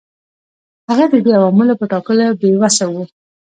[0.89, 2.95] هغه د دې عواملو په ټاکلو کې بې وسه و.